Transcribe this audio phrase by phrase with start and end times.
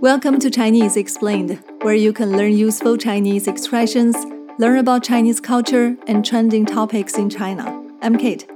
[0.00, 4.16] Welcome to Chinese Explained, where you can learn useful Chinese expressions,
[4.58, 7.72] learn about Chinese culture and trending topics in China.
[8.00, 8.46] I'm Kate.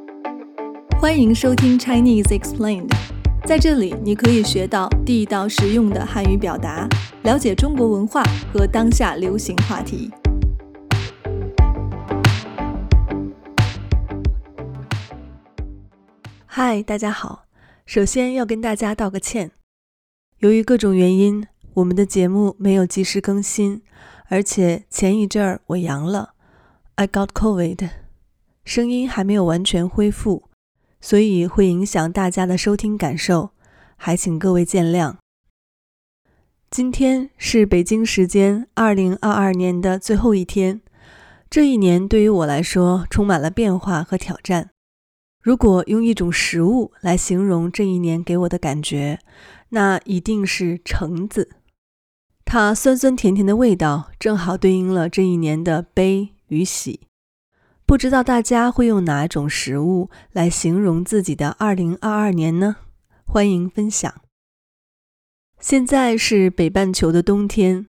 [1.01, 2.91] 欢迎收听 Chinese Explained，
[3.45, 6.89] 在这里你可以学到地道实用的汉语表达，
[7.23, 8.23] 了解中国文化
[8.53, 10.11] 和当下流行话题。
[16.47, 17.45] 嗨，大家好，
[17.85, 19.53] 首先要跟大家道个歉。
[20.42, 21.46] 由于各种原因，
[21.76, 23.84] 我们的节目没有及时更新，
[24.28, 26.34] 而且前一阵儿我阳了
[26.96, 27.88] ，I got COVID，
[28.66, 30.50] 声音还没有完全恢复，
[31.00, 33.52] 所以会影响大家的收听感受，
[33.96, 35.18] 还请各位见谅。
[36.72, 40.82] 今天是北京时间二零二二年的最后一天，
[41.52, 44.72] 这一年对于我来说充满了变化和挑战。
[45.44, 49.20] 如果用一种食物来形容这一年给我的感觉，
[49.72, 51.50] 那一定是橙子。
[52.46, 57.02] 它酸酸甜甜的味道，正好对应了这一年的悲与喜。
[57.86, 62.78] 不知道大家会用哪种食物来形容自己的2022年呢？
[63.26, 64.22] 欢迎分享。
[65.60, 67.86] 现在是北半球的冬天，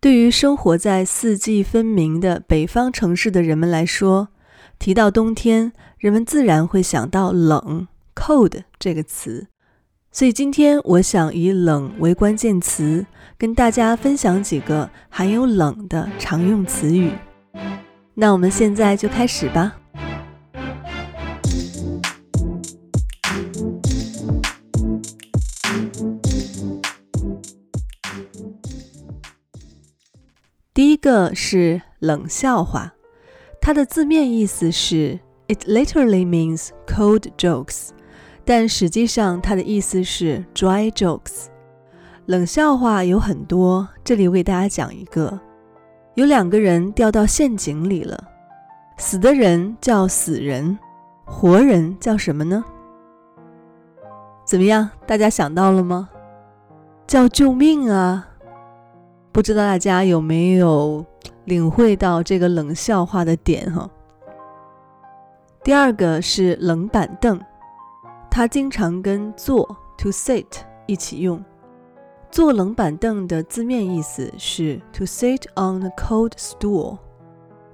[0.00, 4.28] 对于生活在四季分明的北方城市的人们来说，
[4.78, 5.72] 提到冬天。
[5.98, 9.48] 人们自然会想到冷 （cold） 这个词，
[10.12, 13.06] 所以今天我想以冷为关键词，
[13.38, 17.12] 跟大家分享几个含有“冷”的常用词语。
[18.14, 19.76] 那我们现在就开始吧。
[30.74, 32.90] 第一个是冷笑话，
[33.60, 35.20] 它的字面意思是。
[35.46, 37.88] It literally means cold jokes，
[38.44, 41.46] 但实际上它的意思是 dry jokes。
[42.26, 45.38] 冷笑话有很多，这里我给大家讲一个：
[46.14, 48.22] 有两个人掉到陷阱里了，
[48.96, 50.78] 死的人叫死人，
[51.24, 52.64] 活人叫什么呢？
[54.44, 56.08] 怎么样，大家想到了吗？
[57.06, 58.28] 叫救命啊！
[59.32, 61.04] 不知道大家有没有
[61.44, 63.88] 领会到这个冷笑话的点哈？
[65.64, 67.40] 第二个是冷板凳，
[68.29, 69.65] 它经常跟坐
[69.97, 70.45] to sit
[70.87, 71.43] 一起用。
[72.31, 76.97] 坐冷板凳的字面意思是 to sit on a cold stool，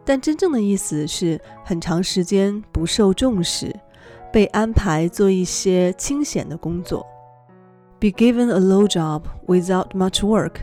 [0.06, 3.76] 但真正的意思是很长时间不受重视，
[4.32, 7.06] 被安排做一些清闲的工作。
[8.00, 10.62] Be given a low job without much work,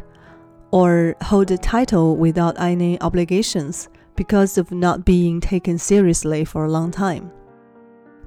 [0.71, 3.87] or hold a title without any obligations.
[4.17, 7.31] Because of not being taken seriously for a long time，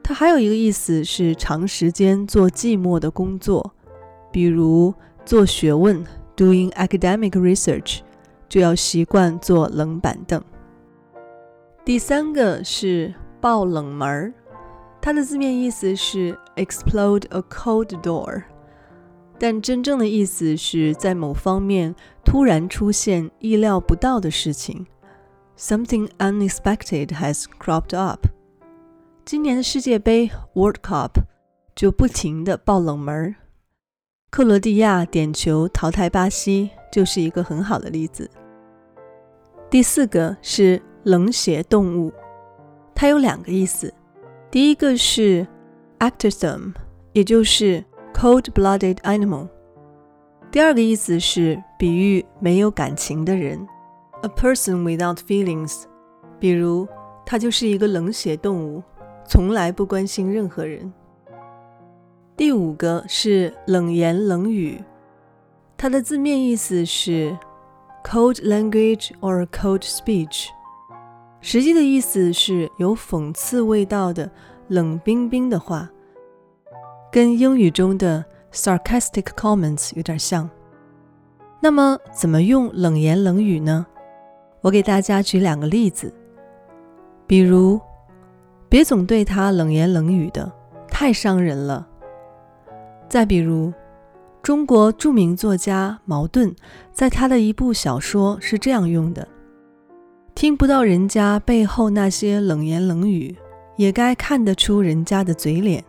[0.09, 3.75] 它还有一个意思是长时间做寂寞的工作，
[4.31, 4.95] 比如
[5.25, 6.07] 做学问
[6.37, 8.03] （doing academic research），
[8.49, 10.41] 就要习惯坐冷板凳。
[11.85, 14.33] 第三个是爆冷门儿，
[15.01, 18.45] 它的字面意思是 explode a cold door，
[19.41, 21.93] 但真正的意思是在某方面
[22.25, 24.87] 突然出现意料不到的事情。
[25.59, 28.29] Something unexpected has cropped up。
[29.27, 31.11] 今年的世界杯 World Cup
[31.75, 33.35] 就不停的爆冷门，
[34.31, 38.31] 克罗地亚点球淘汰巴西就是一个很好的例子。
[39.69, 42.13] 第四个是冷血动物，
[42.95, 43.93] 它有两个意思，
[44.49, 45.45] 第一个是
[45.99, 46.73] actism，
[47.13, 47.85] 也就是
[48.15, 49.49] cold-blooded animal，
[50.53, 53.59] 第二个意思是比喻没有感情的人。
[54.23, 55.83] A person without feelings，
[56.39, 56.87] 比如
[57.27, 58.81] 他就是一个冷血动物，
[59.29, 60.93] 从来不关心任何人。
[62.37, 64.83] 第五个是冷言冷语，
[65.77, 67.37] 它的字面意思是
[68.05, 70.49] cold language or cold speech，
[71.41, 74.31] 实际的意思是有讽刺味道的
[74.69, 75.91] 冷冰冰的话，
[77.11, 80.49] 跟英语中的 sarcastic comments 有点像。
[81.61, 83.87] 那么怎么用冷言冷语呢？
[84.61, 86.13] 我给大家举两个例子，
[87.27, 87.81] 比如，
[88.77, 90.53] 别总对他冷言冷语的，
[90.87, 91.89] 太伤人了。
[93.09, 93.73] 再比如，
[94.43, 96.55] 中国著名作家茅盾
[96.93, 99.27] 在他的一部小说是这样用的：
[100.35, 103.35] 听不到人家背后那些冷言冷语，
[103.77, 105.83] 也该看得出人家的嘴脸。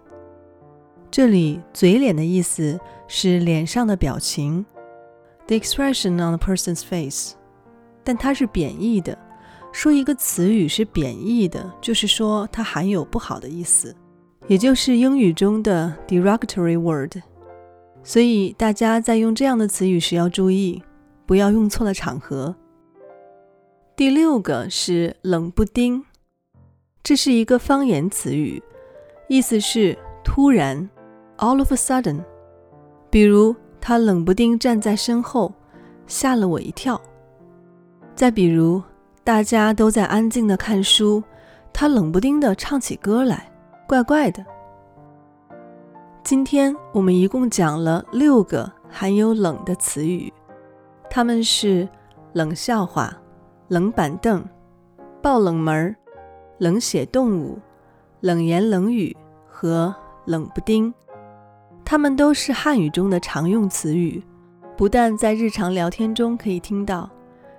[1.11, 4.65] 这里“嘴脸”的意思是脸上的表情
[5.47, 7.33] ，the expression on a person's face。
[8.05, 9.26] 但它是贬义的。
[9.77, 13.95] 说一个词语是贬义的，就是说它含有不好的意思，
[14.47, 17.15] 也就是英语中的 derogatory word。
[18.01, 20.81] 所以大家在用这样的词语时要注意，
[21.27, 22.55] 不要用错了场合。
[23.95, 26.03] 第六个是冷不丁，
[27.03, 28.59] 这是一个方言词语，
[29.29, 30.89] 意思是突然
[31.37, 32.19] ，all of a sudden。
[33.11, 35.53] 比如他冷不丁站在身后，
[36.07, 36.99] 吓了我一跳。
[38.15, 38.81] 再比如
[39.27, 41.21] 大家都在安静的看书，
[41.73, 43.51] 他冷不丁的唱起歌来，
[43.85, 44.41] 怪怪的。
[46.23, 50.31] 今天我们一共讲了六个含有“冷”的词语，
[51.09, 51.85] 它们是
[52.31, 53.13] 冷笑话。
[53.67, 54.41] 冷板凳、
[55.21, 55.93] 爆冷门、
[56.57, 57.59] 冷血动物、
[58.21, 59.13] 冷言冷语
[59.45, 59.93] 和
[60.23, 60.93] 冷不丁，
[61.83, 64.23] 它们都是汉语中的常用词语，
[64.77, 67.09] 不但在日常聊天中可以听到，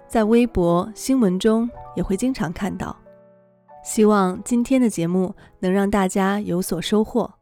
[0.08, 2.96] 在微博、新闻中也会经常看到。
[3.84, 7.34] 希望今天的节目能让大家有所收获。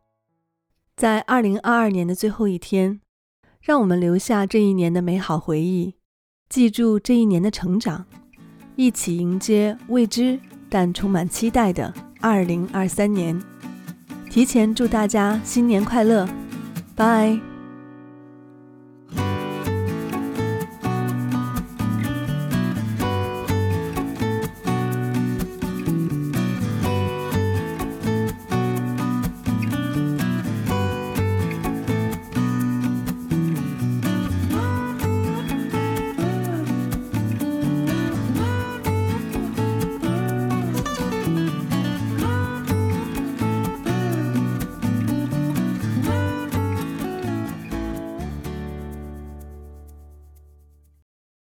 [0.96, 3.00] 在二零二二年的最后一天，
[3.60, 5.94] 让我们留下这一年的美好回忆，
[6.48, 8.04] 记住这一年的成长。
[8.76, 13.40] 一起迎接未知但充满期待的二零二三年，
[14.30, 16.28] 提前祝大家新年快乐，
[16.94, 17.45] 拜。